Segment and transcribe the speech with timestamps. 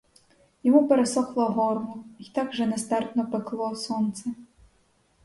[0.63, 4.29] Йому пересохло горло й так же нестерпно пекло сонце.